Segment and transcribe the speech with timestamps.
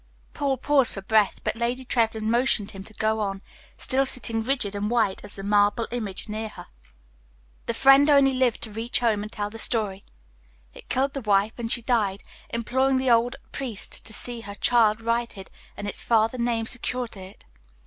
[0.33, 3.43] Paul paused for breath, but Lady Trevlyn motioned him to go on,
[3.77, 6.65] still sitting rigid and white as the marble image near her.
[7.67, 10.03] "The friend only lived to reach home and tell the story.
[10.73, 15.01] It killed the wife, and she died, imploring the old priest to see her child
[15.01, 17.45] righted and its father's name secured to it.